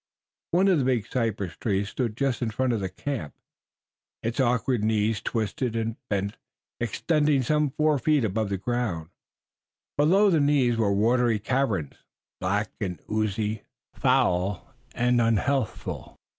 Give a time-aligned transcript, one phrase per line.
[0.49, 3.35] One of the big cypress trees stood just in front of the camp,
[4.23, 6.37] its awkward knees twisted and bent,
[6.79, 9.09] extending some four feet above the ground.
[9.99, 11.97] Below the knees were watery caverns,
[12.39, 13.61] black and oozy,
[13.93, 16.17] foul and unhealthful.